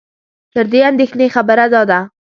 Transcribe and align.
تر 0.53 0.65
دې 0.71 0.79
اندېښنې 0.89 1.27
خبره 1.35 1.65
دا 1.73 1.81
ده 1.89 1.99